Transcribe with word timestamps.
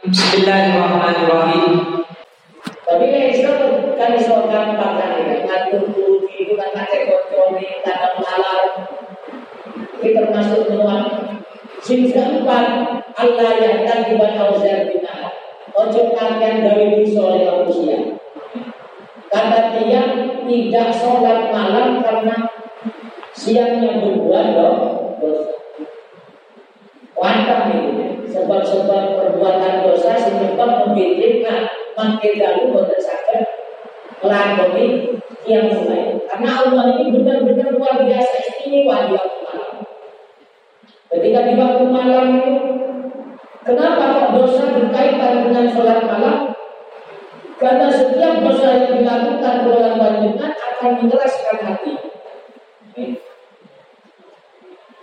Bismillahirrahmanirrahim. 0.00 1.76
Tapi 2.88 3.04
kan 3.12 3.24
iso 4.16 4.34
kan 4.40 4.48
gampang 4.48 4.96
kan 4.96 5.20
ya. 5.20 5.44
ngatur 5.44 5.92
budi 5.92 6.48
itu 6.48 6.56
kan 6.56 6.72
kate 6.72 7.04
kontroli 7.04 7.84
tanam 7.84 8.24
halal. 8.24 8.60
Ini 10.00 10.16
termasuk 10.16 10.72
temuan 10.72 11.04
sing 11.84 12.08
keempat 12.08 12.64
Allah 13.12 13.52
yang 13.60 13.84
tadi 13.84 14.16
bakal 14.16 14.56
bina. 14.64 15.36
Ojo 15.76 16.16
kalian 16.16 16.64
dari 16.64 16.96
dosa 16.96 17.20
oleh 17.20 17.44
manusia. 17.44 18.16
Kata 19.28 19.76
dia 19.76 20.32
tidak 20.48 20.88
sholat 20.96 21.52
malam 21.52 22.00
karena 22.00 22.48
siangnya 23.36 24.00
berbuat 24.00 24.46
dosa. 25.20 25.60
Mantap 27.20 27.68
nih, 27.68 28.09
sebab-sebab 28.30 29.02
perbuatan 29.18 29.84
dosa 29.84 30.14
menyebab 30.30 30.86
membimbingkan 30.86 31.66
makin 31.98 32.34
lalu 32.38 32.62
boten 32.70 33.00
sakit 33.02 33.42
melakoni 34.22 35.18
yang 35.44 35.66
mulai. 35.72 36.20
Karena 36.28 36.50
Allah 36.62 36.84
ini 36.94 37.20
benar-benar 37.20 37.74
luar 37.74 38.06
biasa 38.06 38.34
istimewa 38.46 39.08
di 39.08 39.12
waktu 39.16 39.38
malam. 39.42 39.72
Ketika 41.10 41.40
di 41.50 41.54
waktu 41.58 41.84
malam 41.90 42.26
itu, 42.38 42.54
kenapa 43.66 44.04
kok 44.14 44.30
dosa 44.38 44.62
berkaitan 44.78 45.34
dengan 45.48 45.64
sholat 45.74 46.00
malam? 46.06 46.38
Karena 47.60 47.92
setiap 47.92 48.40
dosa 48.40 48.68
yang 48.72 49.04
dilakukan 49.04 49.54
dalam 49.68 49.94
panjenengan 50.00 50.52
akan 50.56 50.90
mengeraskan 50.96 51.56
hati. 51.60 51.94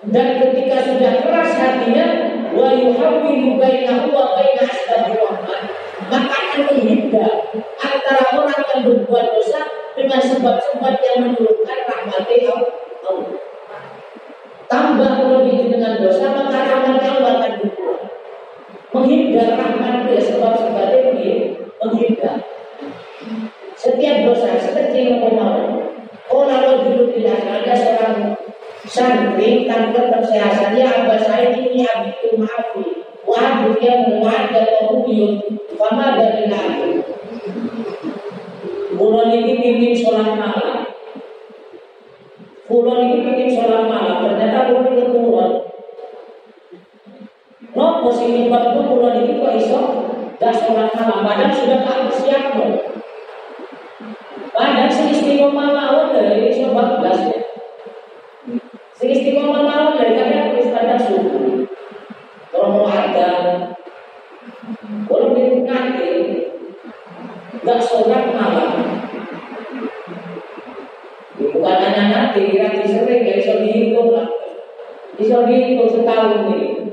Dan 0.08 0.28
ketika 0.40 0.78
sudah 0.88 1.14
keras 1.22 1.52
hatinya, 1.60 2.37
wa 2.58 2.74
yuhawwilu 2.74 3.62
bainahu 3.62 4.10
wa 4.10 4.34
baina 4.34 4.66
asbabi 4.66 5.14
rahman, 5.22 5.64
maka 6.10 6.34
akan 6.34 6.62
menghindar 6.74 7.54
antara 7.78 8.26
orang 8.34 8.62
yang 8.74 8.82
berbuat 8.90 9.26
dosa 9.38 9.62
dengan 9.94 10.22
sebab-sebab 10.26 10.94
yang 11.06 11.18
menurunkan 11.30 11.57
Gak 67.68 67.84
sholat 67.84 68.32
malam 68.32 68.72
Bukan 71.36 71.78
hanya 71.84 72.04
nanti, 72.08 72.48
kira 72.48 72.80
sering, 72.88 73.28
ya 73.28 73.38
bisa 73.44 73.60
dihitung 73.60 74.16
lah. 74.16 74.32
Bisa 75.20 75.44
dihitung 75.44 75.92
setahun 75.92 76.48
ini. 76.48 76.88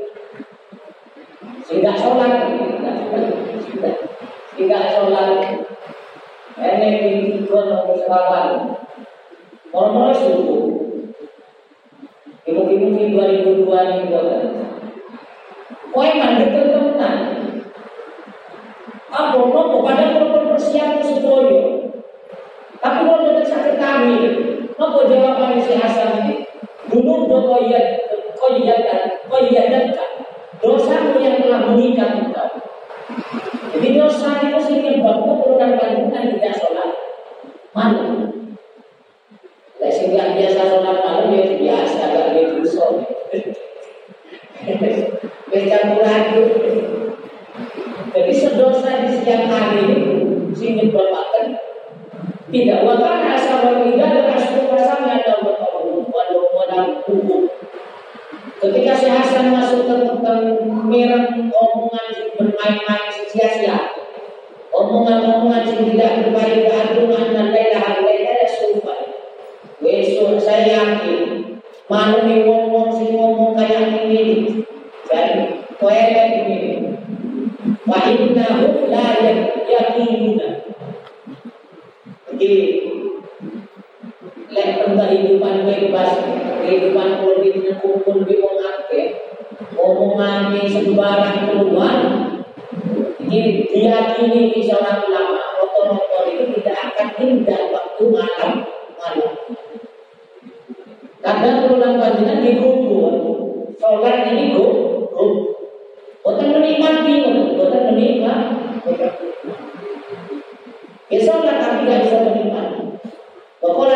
Sehingga 1.62 1.94
sholat 1.94 2.50
Sehingga 4.50 4.80
sholat 4.90 5.62
Ini 6.58 6.88
dihitung 7.06 7.70
nomor 7.70 7.94
sekawan. 7.94 8.74
Nomor 9.70 10.10
subuh. 10.10 10.74
Mungkin-mungkin 12.50 13.14
2002 13.14 13.62
ini. 13.94 14.10
Kau 15.94 16.02
emang 16.02 16.34
betul 16.42 16.66
teman. 16.74 17.18
Apa 19.14 19.38
nopo 19.38 19.86
pada 19.86 20.10
persiapan 20.54 21.02
semuanya. 21.02 21.62
Tapi 22.78 23.00
kalau 23.08 23.24
kita 23.24 23.42
sakit 23.48 23.74
kami, 23.80 24.16
nopo 24.76 25.08
jawaban 25.10 25.58
si 25.58 25.72
Hasan 25.74 26.20
ini? 26.20 26.46
Dulu 26.84 27.26
do 27.26 27.38
kau 27.48 27.64
iya, 27.64 27.96
kau 28.36 28.52
iya 28.54 28.76
dan 28.84 29.24
kau 29.24 29.40
iya 29.40 29.72
dan 29.72 29.96
dosa 30.60 31.16
yang 31.16 31.40
telah 31.40 31.72
mengikat 31.72 32.28
engkau. 32.28 32.60
Jadi 33.74 33.88
dosa 33.98 34.38
itu 34.44 34.84
yang 34.84 35.00
bapak 35.00 35.32
perlukan 35.42 35.70
kandungan 35.80 36.36
tidak 36.36 36.54
sholat 36.60 36.90
malam. 37.72 38.30
Sehingga 39.80 40.36
biasa 40.36 40.60
sholat 40.68 40.96
malam 41.00 41.32
ya 41.32 41.56
biasa 41.56 42.00
gak 42.12 42.26
dia 42.36 42.52
dosa. 42.52 42.84
Bercampur 45.48 46.04
aduk. 46.04 46.52
Jadi 48.14 48.32
sedosa 48.36 48.90
di 49.02 49.08
siang 49.24 49.50
hari 49.50 50.23
sing 50.54 50.78
menyebabkan 50.78 51.58
tidak 52.54 52.86
wakar 52.86 53.34
asal 53.34 53.82
tidak 53.82 54.08
dan 54.14 54.26
asal 54.38 54.70
pasang 54.70 55.02
ada 55.10 55.42
walau 55.42 56.46
modal 56.54 57.02
hukum. 57.02 57.50
Ketika 58.62 58.92
si 58.96 59.06
Hasan 59.10 59.52
masuk 59.52 59.90
ke 59.90 59.94
merah 60.88 61.28
omongan 61.36 62.06
bermain-main 62.38 63.12
sia-sia, 63.28 63.92
omongan-omongan 64.72 65.68
yang 65.68 65.84
tidak 65.92 66.10
berfaedah, 66.24 66.63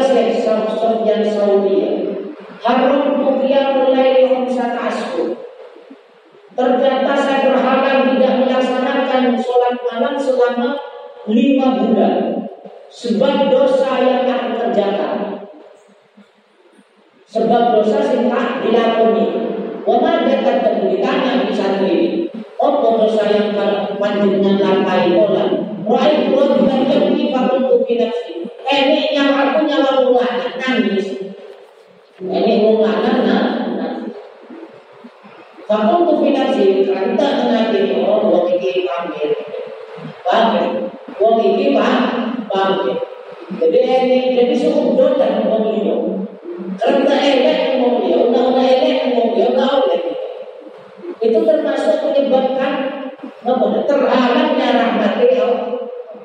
Saya 0.09 0.41
yang 1.05 1.21
Saudi 1.29 1.85
Haram 2.65 3.21
mukia 3.21 3.77
mulai 3.77 4.25
khamsat 4.25 4.73
asku 4.73 5.37
Ternyata 6.57 7.13
saya 7.13 7.53
berhalang 7.53 8.17
tidak 8.17 8.41
melaksanakan 8.41 9.37
sholat 9.37 9.77
malam 9.85 10.17
selama 10.17 10.81
lima 11.29 11.77
bulan 11.77 12.17
Sebab 12.89 13.53
dosa 13.53 14.01
yang 14.01 14.25
aku 14.25 14.49
kerjakan 14.57 15.45
Sebab 17.29 17.77
dosa 17.77 18.01
sing 18.09 18.33
tak 18.33 18.65
dilakoni. 18.65 19.29
Wama 19.85 20.25
dekat 20.25 20.65
dan 20.65 20.89
ditanya 20.89 21.45
di 21.45 21.53
santri 21.53 21.93
ini. 21.93 22.09
Apa 22.57 23.05
dosa 23.05 23.29
yang 23.29 23.53
panjenengan 24.01 24.57
lapai 24.57 25.13
pola? 25.13 25.45
Rai 25.85 26.33
pulau 26.33 26.65
tidak 26.65 26.89
jadi 26.89 27.29
fakul 27.29 27.69
Ini 28.79 29.11
yang 29.11 29.35
aku 29.35 29.67
nyawa 29.67 30.23
nangis. 30.55 31.19
Ini 32.23 32.55
ulana 32.63 33.13
nangis. 33.27 34.15
Fakul 35.67 36.07
tufinasi 36.07 36.87
kanta 36.87 37.51
nanti 37.51 37.99
oh 37.99 38.23
wong 38.31 38.47
iki 38.55 38.87
pamir. 38.87 39.35
Pamir. 40.23 40.67
Wong 41.19 41.37
iki 41.43 41.75
pamir. 41.75 42.97
Jadi 43.59 43.79
ini 43.83 44.19
jadi 44.39 44.55
cukup 44.55 44.95
dosa 44.95 45.43
wong 45.43 45.75
iki. 45.75 45.93
Karena 46.79 47.15
elek 47.19 47.83
mau 47.83 47.99
dia, 47.99 48.23
undang-undang 48.23 48.71
elek 48.71 49.11
mau 49.11 49.35
dia, 49.35 49.51
tahu 49.51 49.79
lagi. 49.91 50.15
Itu 51.19 51.43
termasuk 51.43 52.07
menyebabkan 52.07 52.75
apa? 53.43 53.65
Nek 53.75 53.89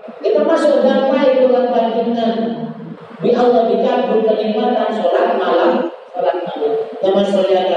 kita 0.03 0.41
masuk 0.44 0.83
damai 0.83 1.44
bulan 1.44 1.71
bandingan. 1.71 2.35
Di 3.23 3.31
Allah 3.31 3.71
dikabul 3.71 4.27
berkenikmatan 4.27 4.91
sholat 5.00 5.39
malam, 5.39 5.88
sholat 6.11 6.38
malam. 6.44 6.71
sama 7.00 7.23
sholat 7.23 7.72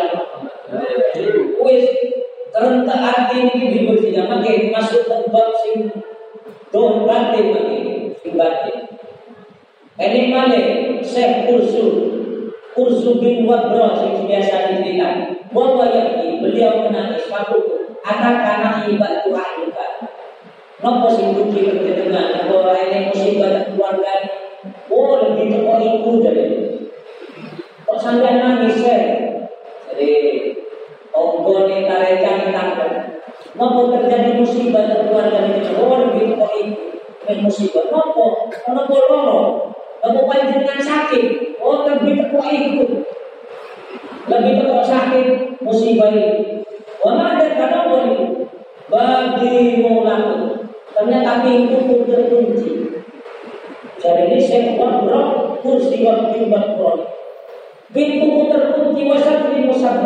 pintu 57.91 58.51
terkunci 58.51 59.03
kunti 59.07 59.71
wasat. 59.71 59.97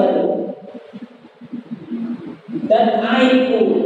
Dan 2.70 3.02
aibku 3.02 3.79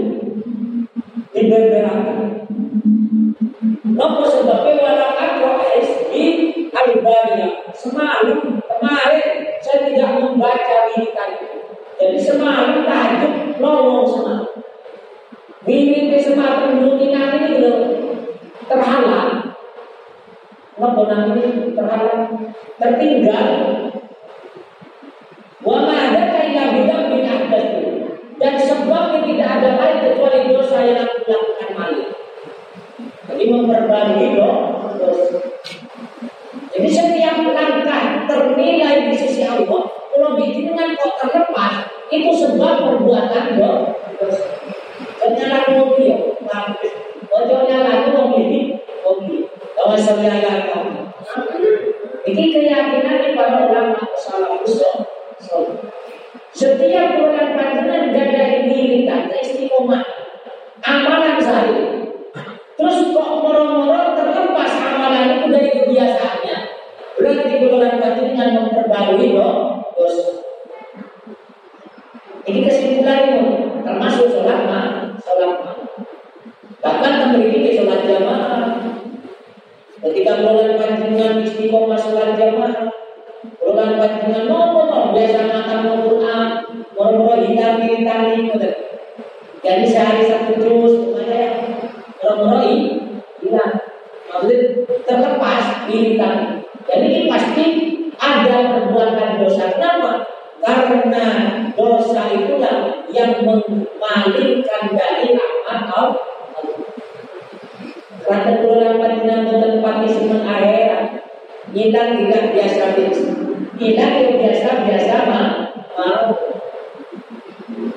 setiap 56.85 57.17
bulan 57.17 57.57
panjenengan 57.57 58.13
dari 58.13 58.69
diri 58.69 59.09
kata 59.09 59.41
istiqomah 59.41 60.05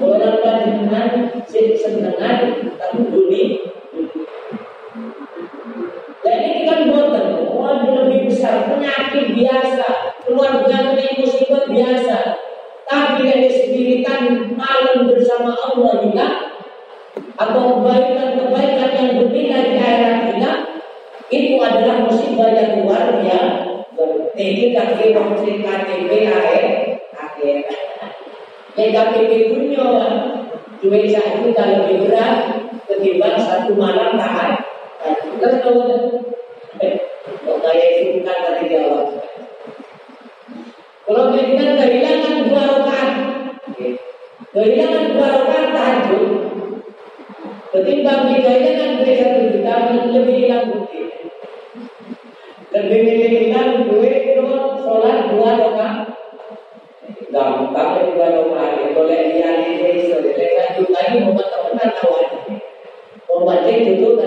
mengeluarkan 0.08 0.58
dengan 0.88 1.08
sik 1.52 1.76
itu 63.86 64.08
kan 64.18 64.27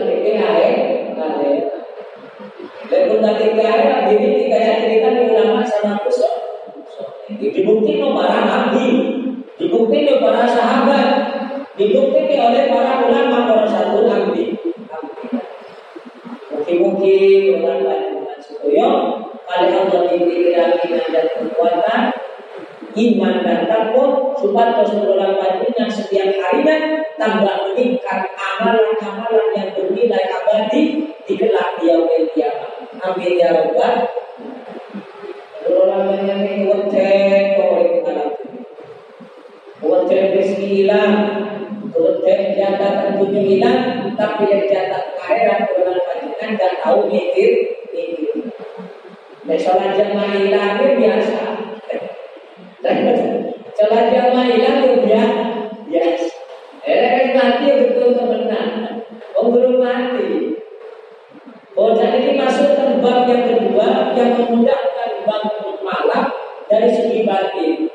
mati 57.50 57.66
betul 57.82 58.14
temenan. 58.14 59.02
Wong 59.34 59.46
belum 59.50 59.74
mati. 59.82 60.54
Oh, 61.74 61.96
jadi 61.96 62.22
ini 62.22 62.32
masuk 62.38 62.76
ke 62.78 62.84
bab 63.02 63.26
yang 63.26 63.42
kedua 63.46 64.14
yang 64.14 64.36
memudahkan 64.38 65.10
bab 65.26 65.44
malam 65.82 66.26
dari 66.70 66.88
segi 66.94 67.26
batin. 67.26 67.90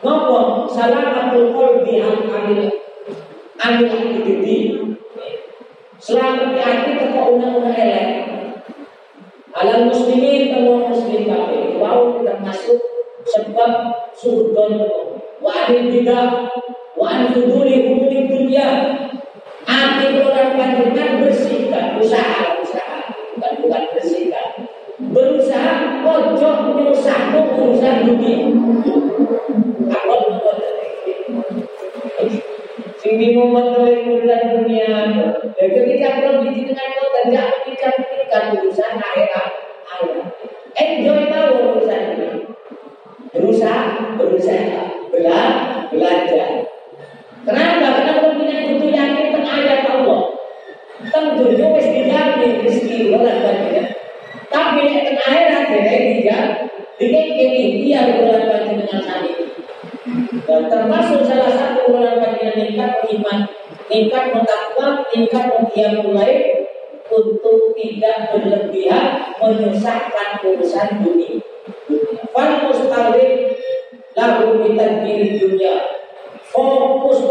Nopo 0.00 0.68
salamatul 0.68 1.52
qalbi 1.52 2.00
an 2.00 2.28
anil 2.28 2.68
anil 3.60 4.23
tentunya 51.34 51.66
wis 51.74 51.88
dijamin 51.90 52.62
rezeki 52.62 53.10
bulan 53.10 53.42
bagian. 53.42 53.86
Tapi 54.46 54.86
yang 54.86 55.18
akhirat 55.18 55.66
dia 55.66 55.98
tiga, 56.14 56.38
ini 57.02 57.82
dia 57.82 58.00
bulan 58.22 58.46
bagian 58.46 58.78
dengan 58.86 59.00
sani. 59.02 59.34
Dan 60.46 60.70
termasuk 60.70 61.26
salah 61.26 61.50
satu 61.50 61.90
bulan 61.90 62.22
bagian 62.22 62.54
tingkat 62.54 63.02
iman, 63.18 63.38
tingkat 63.90 64.24
mentakwa, 64.30 65.02
tingkat 65.10 65.44
mengiam 65.50 66.06
mulai 66.06 66.62
untuk 67.10 67.74
tidak 67.74 68.30
berlebihan 68.30 69.34
menyusahkan 69.42 70.38
urusan 70.46 71.02
dunia. 71.02 71.42
Fal 72.30 72.70
mustaqim 72.70 73.58
lagu 74.14 74.62
diri 74.62 75.28
dunia. 75.42 75.74
Fokus 76.54 77.26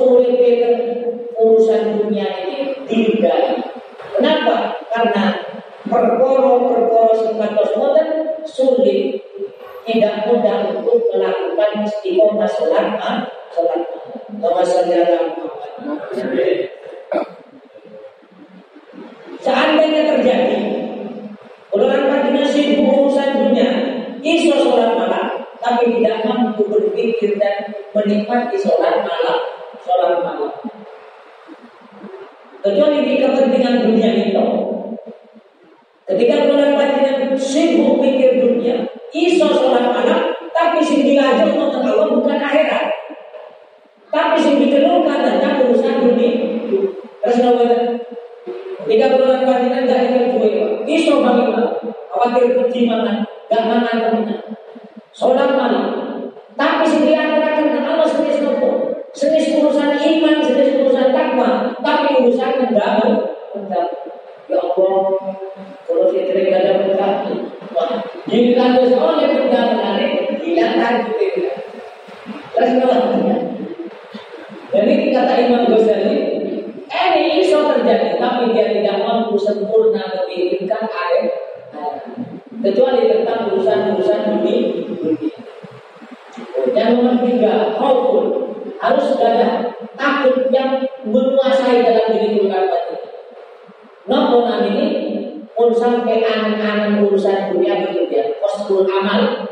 urusan 1.39 1.83
dunia 1.95 2.27
ini? 2.43 2.75
Karena 3.23 3.62
perkara-perkara 6.03 7.13
sifatos 7.15 7.71
modern 7.79 8.11
sulit. 8.43 9.23
Tidak 9.83 10.15
mudah 10.27 10.71
untuk 10.79 11.11
melakukan 11.11 11.83
istiqomah 11.83 12.47
ah, 12.47 13.27
sholat. 13.51 13.83
Nama 14.43 14.63
saudara 14.65 15.19
Seandainya 19.43 20.01
terjadi 20.15 20.59
Orang 21.71 22.07
kajian 22.07 22.47
sibuk 22.47 22.91
urusan 22.91 23.29
dunia 23.39 23.69
Isu 24.23 24.55
sholat 24.55 24.95
malam 24.95 25.47
Tapi 25.59 25.99
tidak 25.99 26.23
mampu 26.27 26.63
berpikir 26.67 27.35
dan 27.37 27.71
menikmati 27.91 28.55
sholat 28.57 29.03
malam 29.03 29.39
Sholat 29.83 30.23
malam 30.23 30.53
Kecuali 32.63 33.03
di 33.03 33.19
kepentingan 33.19 33.83
dunia 33.83 34.11
itu. 34.23 34.47
Ketika 36.13 36.45
bulan 36.45 36.77
panjenengan 36.77 37.33
sibuk 37.41 37.92
sampai 96.03 96.19
anak-anak 96.19 96.99
urusan 97.07 97.55
dunia 97.55 97.87
begitu 97.87 98.11
ya, 98.11 98.35
postur 98.43 98.83
amal, 98.83 99.47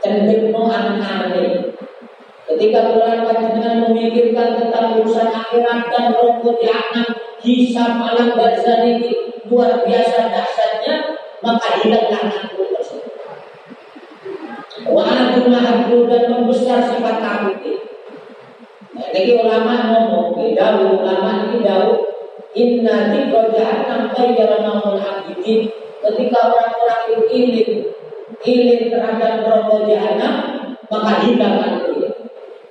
cenderung 0.00 0.56
anak-anak 0.72 1.36
ini. 1.36 1.68
Ketika 2.48 2.96
bulan 2.96 3.28
dengan 3.28 3.84
memikirkan 3.84 4.56
tentang 4.56 4.96
urusan 4.96 5.28
akhirat 5.28 5.92
dan 5.92 6.16
rokok 6.16 6.56
di 6.64 6.72
anak, 6.72 7.12
hisab 7.44 8.00
alam 8.00 8.32
barzah 8.32 8.88
ini 8.88 9.36
luar 9.52 9.84
biasa 9.84 10.32
dahsyatnya, 10.32 11.20
maka 11.44 11.84
hilanglah 11.84 12.24
takut 12.24 12.72
tersebut. 12.72 13.12
Wa 14.88 15.36
dan 15.36 16.24
membesar 16.32 16.88
sifat 16.88 17.16
takut 17.20 17.60
ini. 17.60 17.84
Jadi 18.96 19.44
ulama 19.44 19.92
ngomong, 19.92 20.40
jauh 20.56 21.04
ulama 21.04 21.52
ini 21.52 21.60
jauh 21.60 22.05
Inna 22.56 23.12
dzikra 23.12 23.52
jahannam 23.52 24.16
khayyara 24.16 24.64
maul 24.64 24.96
abidin 24.96 25.68
Ketika 26.00 26.38
orang-orang 26.48 27.02
itu 27.12 27.22
ilim 27.28 27.70
Ilim 28.40 28.80
terhadap 28.88 29.44
neraka 29.44 29.76
jahannam 29.84 30.34
Maka 30.88 31.12
hilangkan 31.20 31.84
dia. 31.92 32.08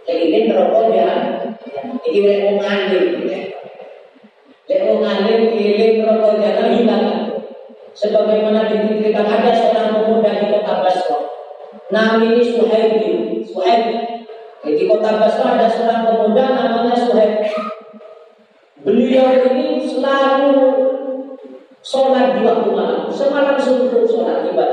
Jadi 0.10 0.24
ini 0.32 0.40
neraka 0.50 0.80
jahannam. 0.90 1.54
Ini 2.02 2.20
lek 2.26 2.40
wong 2.50 2.60
alim 2.66 3.06
Lek 4.66 4.82
wong 4.90 5.02
alim 5.06 5.42
ilim 5.54 5.92
neraka 6.02 6.30
jahannam 6.34 6.70
hilangkan 6.74 7.22
Sebagaimana 7.96 8.68
diceritakan 8.68 9.24
ada 9.40 9.52
seorang 9.56 9.88
pemuda 9.96 10.32
di 10.36 10.46
kota 10.52 10.84
Basra. 10.84 11.20
Namanya 11.96 12.44
Suhaib 12.44 13.00
Suhaib. 13.48 13.84
Di 14.66 14.84
kota 14.84 15.16
Basra 15.16 15.56
ada 15.56 15.72
seorang 15.72 16.04
pemuda 16.04 16.44
namanya 16.60 16.92
Suhaib. 16.98 17.48
Beliau 18.84 19.32
ini 19.56 19.88
selalu 19.88 20.52
sholat 21.80 22.36
di 22.36 22.42
waktu 22.44 22.70
malam. 22.74 23.08
Semalam 23.08 23.56
suntuk 23.56 24.04
sholat 24.10 24.52
ibadah. 24.52 24.65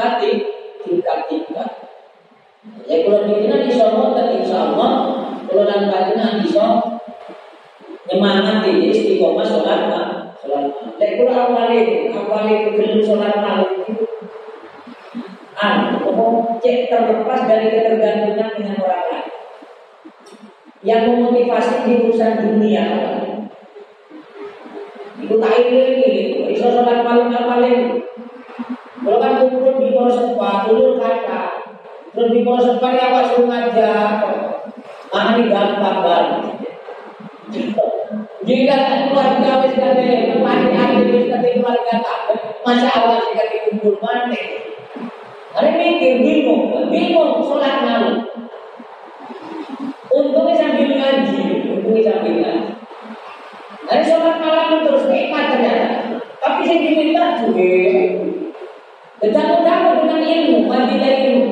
Bertingkat 0.00 0.48
tingkat-tingkat. 0.80 1.70
Ya 2.88 2.96
kalau 3.04 3.24
kita 3.28 3.56
di 3.64 3.72
sono 3.72 4.16
dan 4.16 4.36
insya 4.40 4.72
Allah 4.72 4.92
kalau 5.48 5.64
dan 5.68 5.88
panjenengan 5.88 6.44
iso 6.44 6.66
nyemangat 8.08 8.64
di 8.64 8.88
istiqomah 8.92 9.44
sholat 9.44 9.80
sholat. 10.40 10.64
Lek 10.96 11.10
kalau 11.20 11.32
awalnya 11.36 12.12
awalnya 12.16 12.72
belum 12.76 13.00
sholat 13.04 13.32
malam 13.40 13.70
itu 13.84 14.04
an, 15.60 16.00
cek 16.60 16.78
terlepas 16.88 17.40
dari 17.48 17.66
ketergantungan 17.72 18.50
dengan 18.56 18.76
orang 18.80 19.04
lain. 19.08 19.28
Yang 20.80 21.02
memotivasi 21.12 21.74
di 21.84 21.92
urusan 22.08 22.32
dunia 22.40 22.84
itu 25.20 25.36
tak 25.36 25.52
ini 25.60 25.80
ini, 26.00 26.12
iso 26.56 26.72
sholat 26.72 27.04
malam 27.04 27.28
paling 27.28 28.00
kalau 29.00 29.16
kan 29.16 29.40
kumpul 29.40 29.80
di 29.80 29.96
bawah 29.96 30.12
sepa, 30.12 30.68
dulu 30.68 31.00
kata, 31.00 31.42
terus 32.12 32.30
di 32.36 32.44
bawah 32.44 32.60
sepa 32.60 32.88
ya 32.92 33.04
awak 33.08 33.32
suruh 33.32 33.48
ngajar, 33.48 34.20
mana 35.08 35.30
ini 35.40 35.48
gampang 35.48 35.98
banget. 36.04 36.42
Jika 38.40 38.74
tak 38.76 38.98
keluarga 39.08 39.64
wis 39.64 39.76
kate, 39.76 40.36
mati 40.44 40.68
ada 40.76 41.00
wis 41.00 41.32
kate 41.32 41.48
keluarga 41.56 41.92
tak, 42.04 42.20
masa 42.60 42.88
awal 42.92 43.24
sih 43.24 43.32
kate 43.32 43.56
kumpul 43.72 43.96
mati. 44.04 44.68
Hari 45.50 45.70
mikir 45.74 46.20
bingung, 46.22 46.70
bingung 46.92 47.42
sholat 47.42 47.82
malam. 47.82 48.22
Untungnya 50.12 50.54
sambil 50.54 50.94
ngaji, 50.94 51.40
untungnya 51.74 52.02
sambil 52.06 52.34
ngaji. 52.38 52.72
Hari 53.88 54.02
sholat 54.06 54.36
malam 54.38 54.86
terus 54.86 55.08
nikmat 55.10 55.56
ternyata. 55.56 56.22
Tapi 56.38 56.60
saya 56.64 56.78
diminta 56.84 57.42
juga. 57.42 58.29
Tetapi 59.20 59.56
kamu 59.68 59.90
dengan 60.00 60.20
ilmu, 60.24 60.58
mati 60.64 60.96
dari 60.96 61.20
ilmu. 61.28 61.49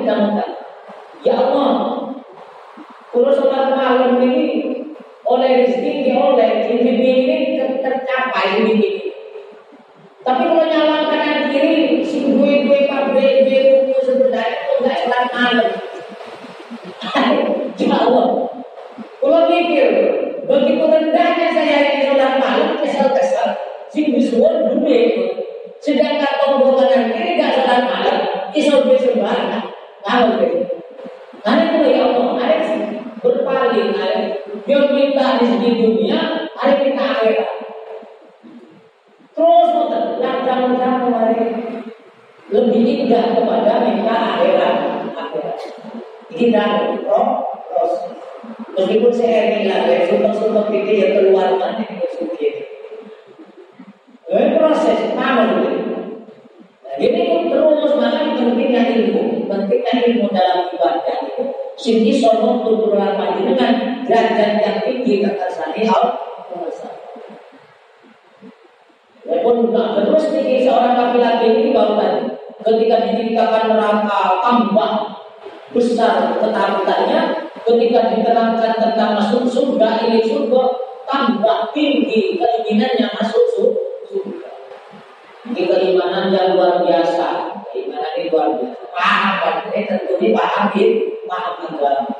Sini 61.79 62.19
sono 62.19 62.59
untuk 62.59 62.91
berlama 62.91 63.38
dengan 63.38 64.03
derajat 64.03 64.59
yang 64.59 64.79
tinggi 64.83 65.23
kekersani 65.23 65.87
Allah. 65.87 66.19
Walaupun 69.23 69.71
terus 69.71 70.25
nih 70.35 70.67
seorang 70.67 70.99
laki-laki 70.99 71.47
ini 71.55 71.71
baru 71.71 71.95
tadi. 71.95 72.21
Ketika 72.59 72.97
diceritakan 73.07 73.64
neraka 73.71 74.43
tambah 74.43 74.93
besar 75.71 76.35
ketakutannya 76.43 77.21
ketika 77.62 78.01
diterangkan 78.11 78.73
tentang 78.83 79.14
masuk 79.14 79.47
surga 79.47 80.03
ini 80.11 80.27
surga 80.27 80.62
tambah 81.07 81.71
tinggi. 81.71 82.43
Keinginannya 82.43 83.07
masuk 83.14 83.45
surga. 83.55 84.51
Ini 85.47 85.62
keimanan 85.62 86.35
yang 86.35 86.59
luar 86.59 86.83
biasa. 86.83 87.55
Keimanan 87.71 88.12
yang 88.19 88.35
luar 88.35 88.49
biasa. 88.59 88.83
Paham 88.91 89.35
kan 89.38 89.57
ini 89.71 89.87
tentu 89.87 90.19
ini 90.19 90.35
paham 91.29 91.55
agama 91.69 92.19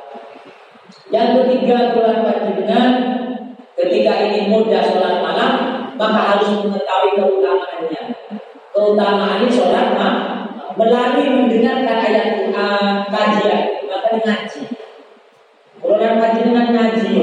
yang 1.09 1.41
ketiga 1.41 1.97
bulan 1.97 2.21
panjenengan 2.21 2.91
ketika 3.73 4.13
ini 4.29 4.53
mudah 4.53 4.85
sholat 4.85 5.25
malam 5.25 5.53
maka 5.97 6.19
harus 6.37 6.63
mengetahui 6.63 7.17
keutamaannya. 7.17 8.01
Keutamaan 8.71 9.49
sholat 9.49 9.97
malam. 9.97 10.17
Melalui 10.79 11.27
mendengarkan 11.27 11.97
ayat 12.07 12.25
Quran 12.39 12.85
kajian 13.11 13.61
maka 13.89 14.09
ngaji. 14.15 14.61
Kalau 15.79 15.97
yang 15.99 16.19
kaji 16.19 16.39
dengan 16.43 16.67
ngaji 16.75 17.15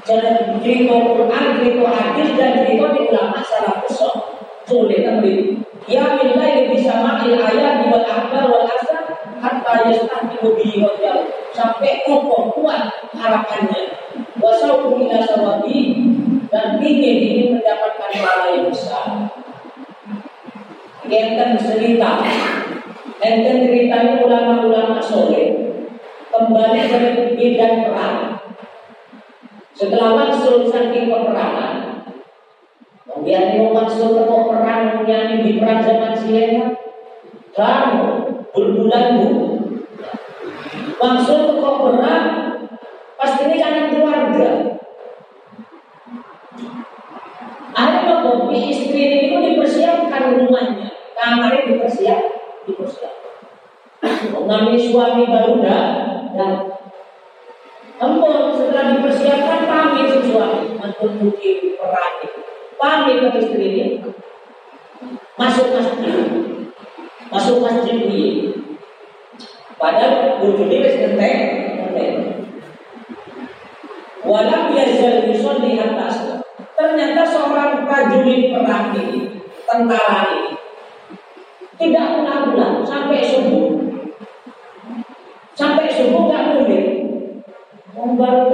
Jangan 0.00 0.58
cerita 0.64 0.96
Quran, 1.02 1.44
cerita 1.60 1.86
hadis 1.92 2.28
dan 2.34 2.50
cerita 2.62 2.86
di 2.94 3.00
ulama 3.10 3.38
salah 3.44 3.84
besok 3.84 4.14
Sulit 4.64 5.02
tapi 5.06 5.60
Ya 5.86 6.18
billahi 6.18 6.70
bisa 6.72 7.02
makil 7.02 7.38
ayat 7.38 7.86
wal 7.86 8.06
akbar 8.06 8.50
wal 8.50 8.66
asar 8.66 8.89
Hatta 9.40 9.88
yastahimu 9.88 10.52
bihi 10.60 10.84
wajal 10.84 11.24
Sampai 11.56 12.04
kokoh 12.04 12.52
kuat 12.52 13.10
harapannya. 13.16 13.96
Wasauku 14.36 15.00
ila 15.08 15.18
sawabi. 15.24 15.96
Dan 16.52 16.76
ingin 16.82 17.16
ingin 17.24 17.48
mendapatkan 17.56 18.10
pahala 18.20 18.46
yang 18.52 18.68
besar. 18.68 19.32
Enten 21.08 21.56
cerita. 21.56 22.20
Enten 23.20 23.56
ceritanya 23.64 24.20
ulama-ulama 24.22 25.00
soleh. 25.00 25.56
Kembali 26.30 26.80
dari 26.86 27.34
medan 27.34 27.88
perang. 27.88 28.18
Setelah 29.74 30.12
maksud 30.12 30.68
saking 30.68 31.08
peperangan, 31.08 32.04
kemudian 33.08 33.56
mau 33.56 33.80
maksud 33.80 34.12
ke 34.12 34.24
perang 34.28 35.08
yang 35.08 35.40
di 35.40 35.56
perang 35.56 35.80
zaman 35.80 36.12
siapa? 36.12 36.76
Kamu 37.56 38.19
berbulan-bu. 38.54 39.28
Maksud 41.00 41.38
ke 41.56 41.70
perang 41.80 42.28
pasti 43.16 43.42
ini 43.48 43.56
kan 43.56 43.88
keluarga. 43.88 44.50
Ada 47.70 48.20
kopi 48.20 48.58
istri 48.68 49.32
pun 49.32 49.40
dipersiapkan 49.46 50.36
rumahnya, 50.36 50.92
kamarnya 51.16 51.70
dipersiap, 51.70 52.20
dipersiapkan. 52.68 53.34
Mengambil 54.34 54.76
suami 54.80 55.24
baru 55.28 55.54
dah, 55.64 55.88
dan 56.34 56.52
Empun 58.00 58.56
setelah 58.56 58.96
dipersiapkan 58.96 59.68
pamit 59.68 60.08
si 60.08 60.32
suami 60.32 60.72
mungkin 61.20 61.56
perang 61.76 62.16
itu. 62.24 62.40
Pamit 62.80 63.16
ke 63.20 63.28
istri 63.44 63.66
ini. 63.76 63.84
Masuk 65.36 65.68
masjid. 65.76 66.59
Masuk 67.30 67.62
masjid 67.62 67.94
ini. 67.94 68.50
Padahal 69.78 70.42
bujuni 70.42 70.82
wis 70.82 70.98
genteng, 70.98 71.40
genteng. 71.78 72.16
Walam 74.26 74.74
yazal 74.74 75.24
di 75.30 75.72
atas. 75.78 76.42
Ternyata 76.76 77.22
seorang 77.24 77.86
prajurit 77.86 78.52
perang 78.52 78.92
ini, 78.96 79.40
tentara 79.68 80.32
ini, 80.32 80.56
tidak 81.76 82.04
pulang-pulang 82.16 82.80
sampai 82.80 83.20
subuh 83.20 83.80
Sampai 85.60 85.92
subuh 85.92 86.32
gak 86.32 86.56
boleh. 86.56 87.04
Membaru 87.92 88.48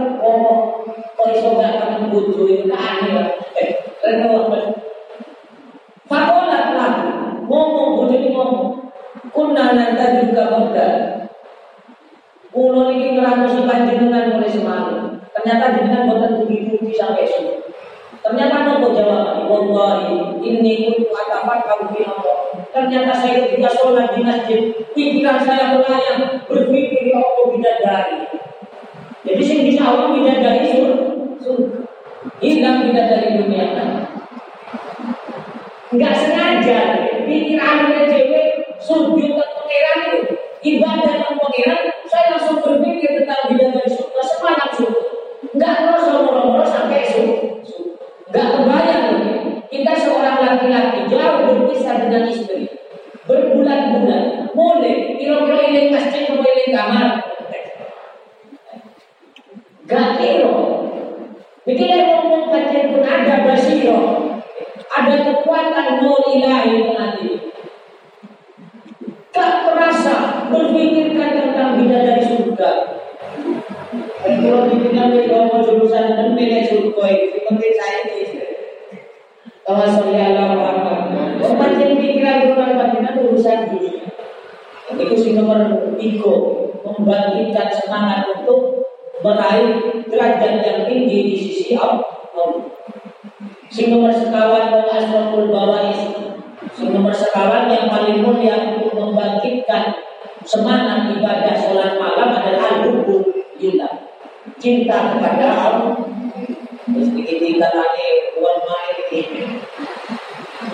organized 52.17 52.46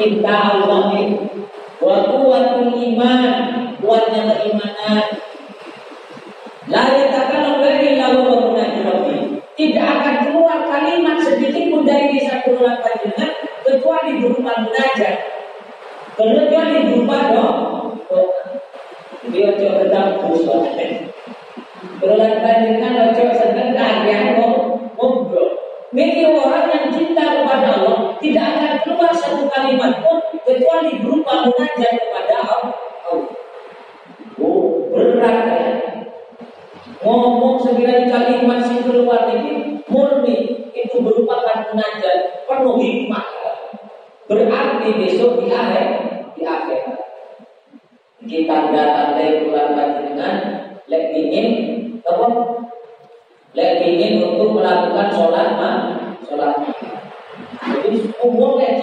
cinta 0.03 0.35
Allah 0.59 0.91
wa 1.79 1.97
kuatul 2.11 2.75
iman 2.75 3.23
kuatnya 3.79 4.35
iman. 4.51 4.72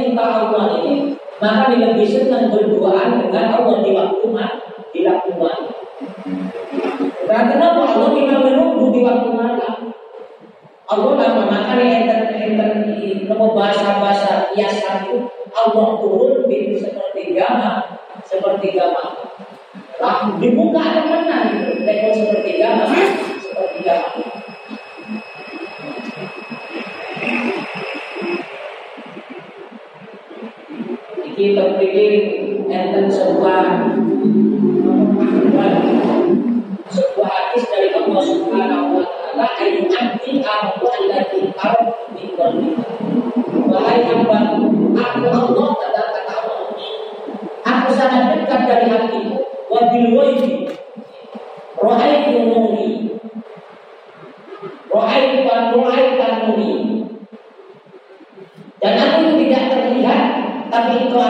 menyembah 0.10 0.50
Allah 0.50 0.65
ini 0.82 1.13
maka 1.38 1.72
lebih 1.72 2.08
senang 2.10 2.50
berduaan 2.50 3.22
dengan 3.22 3.62
Allah 3.62 3.78
di 3.86 3.91
waktu 3.93 4.26
mati 4.34 4.60
di 4.89 5.00
waktu 5.06 5.32
mati. 5.38 5.69
Nah 7.30 7.41
kenapa 7.45 7.82
Allah 7.86 8.10
tidak 8.17 8.39
menunggu 8.41 8.86
di 8.89 9.02
waktu 9.06 9.30
malam 9.30 9.76
Allah 10.89 11.13
lama 11.13 11.78
yang 11.78 12.10
enter 12.10 12.34
enter 12.34 12.69
nama 13.30 13.45
bahasa 13.54 14.02
bahasa 14.02 14.50
biasa 14.58 15.06
itu. 15.06 15.30
Allah 15.54 16.02
turun 16.02 16.50
itu 16.50 16.82
seperti 16.82 17.38
gamah 17.38 18.02
seperti 18.26 18.74
gamah 18.74 19.19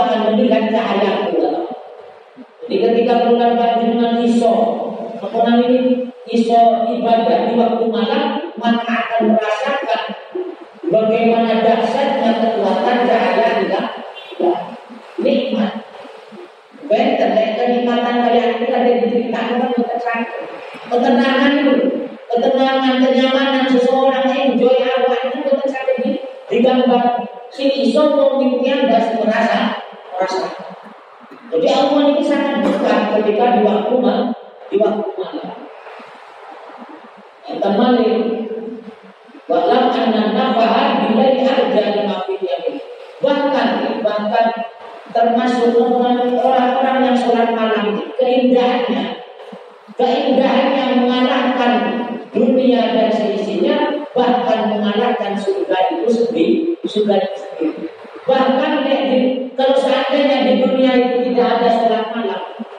akan 0.10 0.34
memberikan 0.34 0.74
cahaya 0.74 1.30
pula. 1.30 1.70
Jadi 2.66 2.76
ketika 2.82 3.30
bulan 3.30 3.54
panjenengan 3.62 4.18
iso 4.26 4.54
mengenal 5.22 5.62
ini 5.70 6.10
iso 6.34 6.90
ibadah 6.90 7.50
di 7.50 7.54
waktu 7.54 7.86
malam 7.86 8.26
maka 8.58 8.94
akan 9.06 9.38
merasakan 9.38 10.04
bagaimana 10.90 11.62
dahsyatnya 11.62 12.32
kekuatan 12.42 12.98
cahaya 13.06 13.48
di 13.62 13.68
nikmat. 15.22 15.86
Baik, 16.90 17.22
terkait 17.22 17.54
kenikmatan 17.54 18.26
kalian 18.26 18.66
itu 18.66 18.74
ada 18.74 18.92
diceritakan 18.98 19.62
kan 19.62 19.70
ketenangan, 19.78 20.22
ketenangan 20.90 21.54
itu, 21.62 21.74
ketenangan 22.26 22.96
kenyamanan 23.06 23.66
seseorang 23.70 24.26
enjoy 24.26 24.74
awalnya 24.74 25.30
itu 25.30 25.54
ketenangan 25.54 25.96
ini 26.02 26.12
digambar 26.50 27.04
si 27.54 27.66
iso 27.90 28.18
mungkin 28.18 28.66
yang 28.66 28.82
merasa 29.22 29.79
rasa. 30.20 30.48
Jadi 31.50 31.66
Al-Quran 31.66 32.14
ini 32.14 32.24
sangat 32.28 32.62
dekat 32.62 33.00
ketika 33.18 33.46
di 33.58 33.62
waktu 33.66 33.96
di 34.70 34.78
waktu. 34.78 35.10
Ya, 37.50 37.56
teman 37.58 37.98
ini 37.98 38.29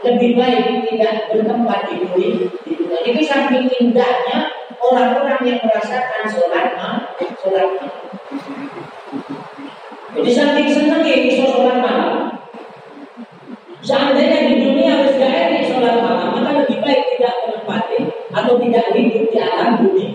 lebih 0.00 0.36
baik 0.36 0.88
tidak 0.88 1.28
bertempat 1.28 1.80
di 1.92 1.94
bumi 2.00 2.28
Jadi 2.64 2.72
dunia. 2.72 3.00
Ini 3.04 3.22
saking 3.24 3.68
indahnya 3.68 4.48
orang-orang 4.80 5.40
yang 5.44 5.60
merasakan 5.60 6.24
sholat 6.24 6.76
malam, 6.76 7.12
sholat 7.36 7.68
malam. 7.76 8.04
Jadi 10.16 10.30
saking 10.32 10.68
senangnya 10.72 11.14
itu 11.14 11.44
sholat 11.44 11.78
malam. 11.84 12.40
Seandainya 13.80 14.52
di 14.52 14.54
dunia 14.60 14.88
harus 15.00 15.16
gak 15.16 15.56
di 15.56 15.68
sholat 15.68 16.00
malam, 16.00 16.28
maka 16.36 16.50
lebih 16.64 16.78
baik 16.84 17.16
tidak 17.16 17.34
bertempat 17.44 17.82
atau 18.30 18.54
tidak 18.60 18.86
hidup 18.96 19.24
di 19.28 19.38
alam 19.40 19.70
bumi 19.84 20.10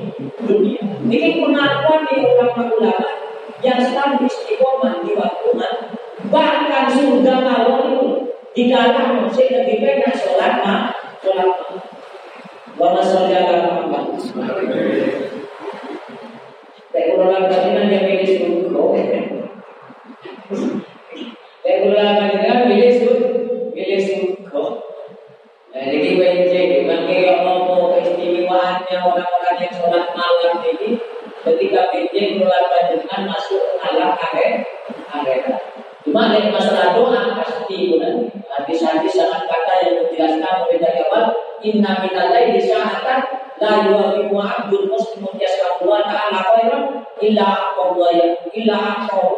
Inna 41.66 41.98
minalai 42.06 42.54
disahatan 42.54 43.26
la 43.58 43.90
yuwafiqu 43.90 44.38
abdul 44.38 44.86
muslimun 44.86 45.34
yas'alu 45.42 45.90
wa 45.90 46.06
ta'ala 46.06 46.46
khairan 46.54 47.02
illa 47.18 47.74
aqwa 47.74 48.14
illa 48.54 48.78
aqwa 49.02 49.34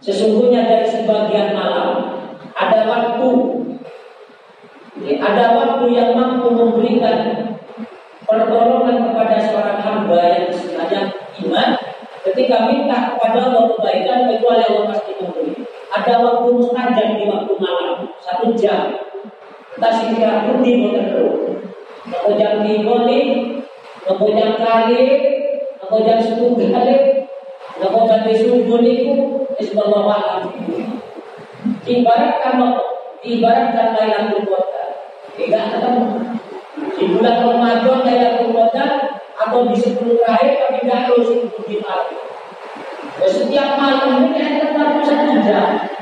Sesungguhnya 0.00 0.66
dari 0.66 0.88
sebagian 0.88 1.54
malam 1.54 2.18
ada 2.56 2.88
waktu 2.88 3.30
ada 5.20 5.44
waktu 5.54 5.84
yang 5.94 6.10
mampu 6.16 6.50
memberikan 6.50 7.52
pertolongan 8.26 9.12
kepada 9.12 9.36
seorang 9.38 9.78
hamba 9.78 10.18
yang 10.26 10.48
sebenarnya 10.50 11.02
iman 11.46 11.68
ketika 12.26 12.68
minta 12.68 13.14
kepada 13.14 13.38
Allah 13.48 13.64
kebaikan 13.76 14.28
kecuali 14.28 14.62
Allah 14.66 14.84
pasti 14.92 15.12
memberi. 15.20 15.52
Ada 15.90 16.22
waktu 16.22 16.48
mustajab 16.54 17.08
di 17.18 17.24
waktu 17.26 17.52
malam 17.58 18.08
satu 18.22 18.54
jam. 18.54 19.09
Sekira 19.78 20.50
putih 20.50 20.90
tiga 22.26 22.48
nih, 23.06 23.26
nopo 24.02 24.26
jam 24.34 24.58
kali, 24.58 25.02
jam 26.02 26.18
sepuluh 26.18 26.58
kali, 26.58 26.94
nopo 27.78 27.98
jam 28.10 28.26
subuh 28.26 28.82
niku, 28.82 29.46
isballah 29.62 30.42
Ibarat 31.86 32.40
kamu, 32.40 32.68
ibarat 33.24 33.72
Lailatul 33.94 34.48
Qadar. 34.48 34.88
Tidak 35.36 35.62
ketemu. 35.76 36.04
Di 36.96 37.04
bulan 37.12 37.36
Ramadan 37.44 38.00
Lailatul 38.04 38.52
Qadar 38.56 38.90
atau 39.36 39.68
di 39.68 39.76
sepuluh 39.76 40.16
terakhir 40.20 40.56
tapi 40.60 40.76
tidak 40.84 40.98
harus 41.08 41.28
di 41.68 41.76
malam. 41.80 42.16
Setiap 43.20 43.76
malam 43.76 44.32
ini 44.32 44.40
ada 44.40 44.72
satu 44.72 45.36
jam. 45.44 45.99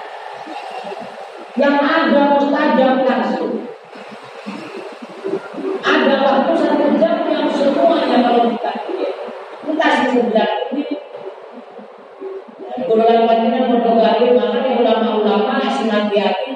Yang 1.59 1.77
ada 1.83 2.21
mustajab 2.38 2.94
langsung. 3.03 3.66
Ada 5.83 6.14
waktu 6.23 6.53
satu 6.55 6.87
jam 7.03 7.16
yang 7.27 7.51
semuanya 7.51 8.16
kalau 8.23 8.47
kita 8.55 8.73
lihat. 8.87 9.14
Entah 9.66 9.92
sebulan 10.07 10.53
ini. 10.71 10.97
Kalau 12.88 13.27
panjenengan 13.27 13.75
mendogari 13.75 14.38
makanya 14.38 14.73
ulama-ulama 14.81 15.61
senantiasa 15.66 16.48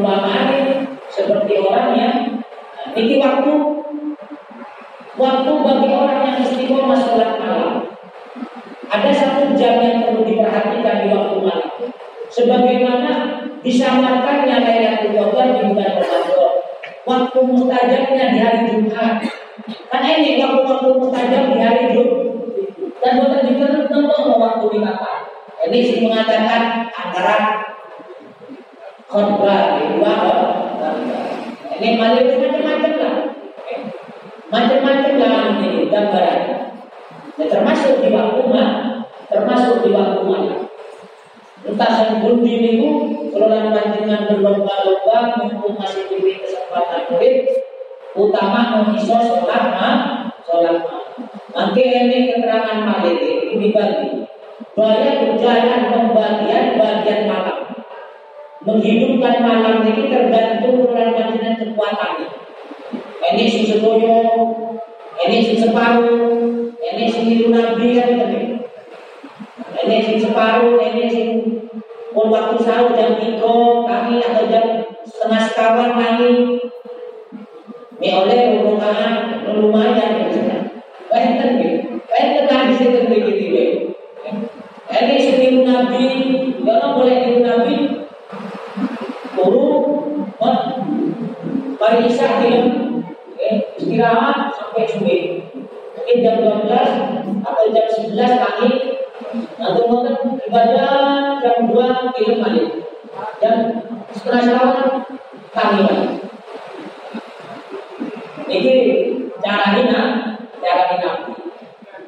perumpamaan 0.00 0.96
seperti 1.12 1.60
orang 1.60 1.92
yang 1.92 2.16
ini 2.96 3.20
waktu 3.20 3.52
waktu 5.20 5.50
bagi 5.60 5.88
orang 5.92 6.20
yang 6.24 6.36
istiqomah 6.40 6.96
sholat 6.96 7.36
malam 7.36 7.84
ada 8.88 9.10
satu 9.12 9.52
jam 9.54 9.76
yang 9.84 10.08
perlu 10.08 10.24
diperhatikan 10.24 11.04
di 11.04 11.06
waktu 11.12 11.36
malam 11.44 11.72
sebagaimana 12.32 13.12
disamarkannya 13.60 14.56
Lailatul 14.64 15.20
Qadar 15.20 15.46
di 15.52 15.62
bulan 15.68 15.92
Ramadan 16.00 16.52
waktu 17.04 17.38
mustajabnya 17.44 18.24
di 18.32 18.38
hari 18.40 18.60
Jumat. 18.70 19.18
Karena 19.90 20.08
ini 20.14 20.38
waktu-waktu 20.38 20.88
mustajab 20.94 21.42
di 21.50 21.58
hari 21.58 21.90
Jumat. 21.90 22.22
Dan 23.00 23.12
bukan 23.18 23.42
juga 23.50 23.66
tentu 23.88 24.30
waktu 24.38 24.64
di 24.70 24.78
kapan. 24.84 25.18
Ini 25.66 25.80
mengatakan 26.06 26.86
antara 26.88 27.49
khutbah 29.10 29.62
di 29.74 29.98
dua 29.98 30.14
Ini 31.80 31.96
malah 31.96 32.22
macam-macam 32.22 32.92
lah. 33.00 33.14
Macam-macam 34.52 35.14
lah 35.18 35.34
ini 35.58 35.88
gambaran. 35.90 36.40
Dan 37.40 37.46
termasuk 37.48 38.04
di 38.04 38.12
waktu 38.12 38.42
malam, 38.46 39.02
termasuk 39.32 39.80
di 39.82 39.90
waktu 39.96 40.20
malam. 40.22 40.68
Entah 41.60 41.92
yang 42.04 42.20
belum 42.20 42.44
itu 42.44 42.88
kalau 43.32 43.48
panjenengan 43.72 44.28
berlomba-lomba 44.28 45.40
mumpung 45.40 45.76
masih 45.76 46.08
diberi 46.08 46.40
kesempatan 46.40 47.08
murid 47.12 47.48
utama 48.12 48.80
mengiso 48.84 49.16
sholat 49.24 49.64
ma 49.72 49.90
sholat 50.44 50.84
ma. 50.84 50.96
Nanti 51.56 51.82
ini 51.84 52.32
keterangan 52.32 52.84
malik 52.84 53.16
ini 53.24 53.56
dibagi. 53.56 54.24
Banyak 54.76 55.36
jalan 55.40 55.80
pembagian 55.88 56.76
bagian 56.76 57.20
malam. 57.28 57.79
Menghidupkan 58.60 59.40
malam 59.40 59.88
ini 59.88 60.12
tergantung 60.12 60.84
bulan 60.84 61.16
panjenengan 61.16 61.56
kekuatannya. 61.64 62.28
Ini 63.30 63.44
si 63.48 63.60
sedoyo, 63.64 64.20
ini 65.24 65.38
si 65.40 65.54
separuh, 65.56 66.68
ini 66.76 67.04
si 67.08 67.48
nabi 67.48 67.96
kan 67.96 68.10
ini 69.80 69.96
sing 70.04 70.18
separuh, 70.20 70.76
ini 70.76 71.04
sing 71.08 71.28
pun 72.12 72.28
waktu 72.28 72.62
sahur 72.62 72.92
jam 72.92 73.16
tiga 73.16 73.58
kami 73.88 74.20
atau 74.20 74.44
jam 74.50 74.64
setengah 75.08 75.42
sekawan 75.48 75.96
kami. 75.96 76.58
Ini 78.00 78.08
oleh 78.16 78.64
rumah 78.64 78.96
lumayan 79.50 80.30
gitu, 80.30 80.40
benten 81.10 82.44
lagi 82.48 82.72
sih 82.76 82.88
begitu 83.08 83.30
gitu. 83.34 83.62
Ini 84.90 85.16
setiap 85.20 85.54
nabi, 85.64 86.06
jangan 86.64 86.90
boleh 86.96 87.16
tiru 87.24 87.40
nabi. 87.44 87.76
Turun, 89.36 89.84
Pagi 91.80 92.04
isya 92.12 92.28
film, 92.44 93.00
istirahat 93.80 94.52
sampai 94.52 94.84
subuh. 94.84 95.22
Mungkin 95.96 96.16
jam 96.20 96.36
12 96.44 97.40
atau 97.40 97.64
jam 97.72 97.86
11 97.88 98.44
kami 98.44 98.70
atau 99.60 99.86
mungkin 99.86 100.40
ibadah 100.48 101.38
jam 101.38 101.56
dua 101.70 102.10
film 102.16 102.42
balik. 102.42 102.68
Jam 103.38 103.56
setengah 104.10 104.42
selawan 104.42 104.80
kami 105.54 105.78
balik. 105.86 106.10
Ini 108.50 108.74
cara 109.38 109.66
hina, 109.78 110.02
cara 110.58 110.82
hina. 110.90 111.12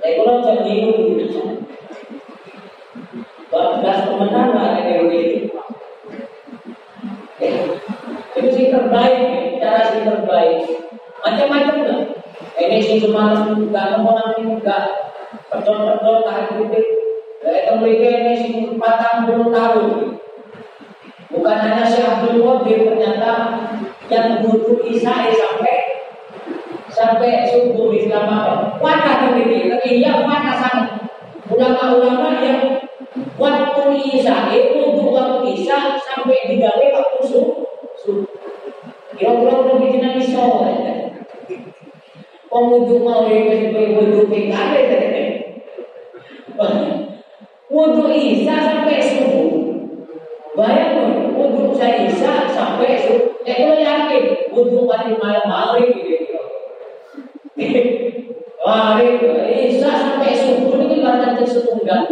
Tapi 0.03 0.19
kalau 0.19 0.43
jam 0.43 0.67
minggu 0.67 1.15
itu 1.15 1.39
belas 3.53 3.99
pemenang 4.09 4.51
lah 4.57 4.81
ini 4.81 5.53
itu 8.33 8.49
sih 8.51 8.67
terbaik, 8.73 9.61
cara 9.63 9.81
sih 9.93 10.03
terbaik. 10.03 10.72
Macam-macam 11.23 11.77
lah. 11.87 12.01
Ini 12.59 12.79
sih 12.83 12.99
cuma 13.03 13.47
nggak 13.47 14.03
mau 14.03 14.19
nanti 14.19 14.43
nggak 14.43 14.85
pedot-pedot 15.51 16.27
tahan 16.27 16.45
kritik 16.51 16.87
yaitu 17.43 17.73
mereka 17.79 18.07
ini 18.23 18.35
40 18.79 19.51
tahun. 19.51 19.91
Bukan 21.33 21.57
hanya 21.57 21.85
si 21.89 22.05
Abdul 22.05 22.45
Qadir 22.45 22.93
ternyata 22.93 23.31
yang 24.13 24.45
butuh 24.45 24.85
Isa 24.85 25.33
sampai 25.33 25.77
sampai 26.93 27.49
subuh 27.49 27.89
di 27.89 28.05
selama 28.05 28.77
Wana 28.77 29.33
begitu, 29.33 29.81
iya 29.81 30.21
wana 30.21 30.53
sangat. 30.53 31.09
Ulama-ulama 31.49 32.37
yang 32.45 32.61
waktu 33.41 33.85
Isa 33.97 34.53
itu 34.53 34.93
waktu 35.09 35.41
Isa 35.57 35.97
sampai 35.97 36.53
digawe 36.53 36.85
waktu 36.93 37.21
subuh. 37.25 37.62
Mau 43.13 43.27
yang 43.27 43.51
sebagai 43.51 43.99
wudhu 43.99 44.31
PKB 44.31 44.73
tadi. 44.89 45.23
Wudhu 47.73 48.07
Isa 48.09 48.57
sampai 48.63 49.03
subuh. 49.03 49.53
Bayangkan, 50.55 51.35
wudhu 51.35 51.75
saya 51.75 52.07
Isa 52.07 52.47
sampai 52.47 53.01
subuh. 53.01 53.43
Eh, 53.43 53.57
kalau 53.59 53.77
yakin, 53.81 54.25
wudhu 54.55 54.87
mati 54.87 55.19
malam 55.19 55.45
maghrib 55.45 55.93
gitu. 55.99 56.41
Maghrib, 58.63 59.19
Isa 59.51 59.91
sampai 59.93 60.33
subuh 60.39 60.87
ini 60.87 61.03
kan 61.03 61.35
setunggal. 61.43 62.07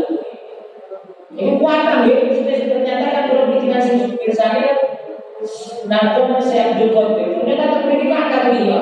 Ini 1.30 1.56
kuatan 1.56 2.10
ya, 2.10 2.16
ternyata 2.66 3.06
kan 3.08 3.24
kalau 3.30 3.54
bikinan 3.54 3.80
si 3.80 4.02
supir 4.02 4.34
saya, 4.34 4.89
nah 5.88 6.12
teman 6.16 6.40
saya 6.40 6.76
juga 6.76 7.16
ternyata 7.16 7.85
pendidikan 7.85 8.29
kan 8.29 8.53
dia. 8.53 8.81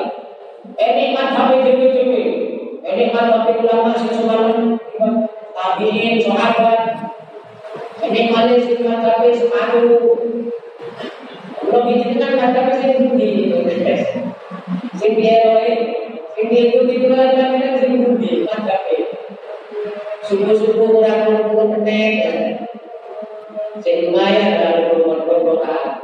Ini 0.79 1.11
kan 1.11 1.35
sampai 1.35 1.63
dewi-dewi, 1.63 2.23
ini 2.83 3.03
kan 3.11 3.31
sampai 3.31 3.59
ulama 3.59 3.91
sih 3.99 4.15
semalam, 4.15 4.79
tabiin, 5.55 6.23
sahabat, 6.23 6.99
ini 8.03 8.31
kali 8.31 8.55
sih 8.63 8.79
kan 8.83 9.03
sampai 9.03 9.35
sepatu. 9.35 9.99
Kalau 11.59 11.83
bikinan 11.83 12.39
kan 12.39 12.55
sampai 12.55 12.75
sih 12.79 12.95
budi, 12.95 13.31
sing 14.95 15.11
dia 15.19 15.43
sing 16.35 16.45
dia 16.47 16.63
itu 16.71 16.79
di 16.87 16.95
bulan 17.07 17.35
kan 17.35 17.75
sing 17.79 17.99
budi, 17.99 18.47
kan 18.47 18.63
sampai 18.63 18.99
subuh-subuh 20.23 20.87
kurang 20.95 21.49
puluh 21.51 21.67
menit 21.75 22.55
sing 23.83 24.11
lumayan 24.11 24.59
dalam 24.59 25.23
berdoa 25.27 26.03